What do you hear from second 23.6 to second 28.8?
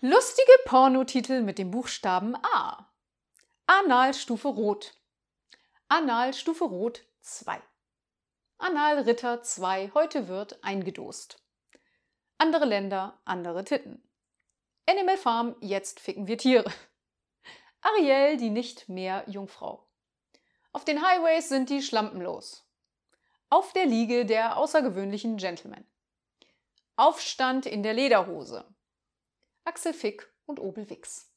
der Liege der außergewöhnlichen Gentlemen. Aufstand in der Lederhose.